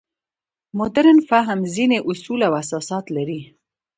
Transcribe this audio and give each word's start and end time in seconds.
مډرن 0.77 1.17
فهم 1.29 1.59
ځینې 1.75 1.97
اصول 2.09 2.39
او 2.47 2.53
اساسات 2.63 3.05
لري. 3.15 3.41